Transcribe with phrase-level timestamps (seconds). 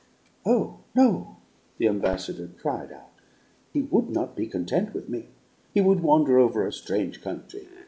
[0.47, 1.37] "Oh, no!"
[1.77, 3.11] the ambassador cried out.
[3.71, 5.27] "He would not be content with me;
[5.75, 7.67] he would wander over a strange country."